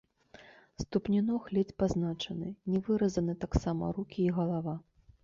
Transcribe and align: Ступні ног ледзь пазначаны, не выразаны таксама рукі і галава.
Ступні 0.83 1.19
ног 1.27 1.41
ледзь 1.57 1.73
пазначаны, 1.81 2.47
не 2.71 2.81
выразаны 2.87 3.37
таксама 3.45 3.91
рукі 3.99 4.19
і 4.25 4.33
галава. 4.39 4.75